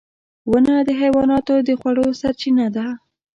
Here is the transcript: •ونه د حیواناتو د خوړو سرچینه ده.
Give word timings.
•ونه 0.51 0.75
د 0.87 0.89
حیواناتو 1.01 1.53
د 1.67 1.69
خوړو 1.79 2.07
سرچینه 2.21 2.65
ده. 2.75 2.85